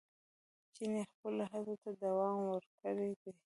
چیني 0.75 1.01
خپلو 1.11 1.43
هڅو 1.51 1.73
ته 1.81 1.89
دوام 2.01 2.37
ورکړی 2.51 3.11
دی. 3.21 3.31